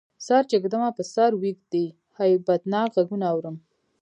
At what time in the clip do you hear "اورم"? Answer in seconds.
3.33-3.55